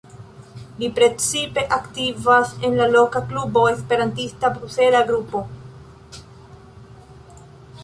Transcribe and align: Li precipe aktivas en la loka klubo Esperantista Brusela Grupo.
Li 0.77 0.87
precipe 0.99 1.63
aktivas 1.77 2.55
en 2.69 2.79
la 2.79 2.87
loka 2.95 3.21
klubo 3.33 3.67
Esperantista 3.73 4.53
Brusela 4.57 5.05
Grupo. 5.13 5.45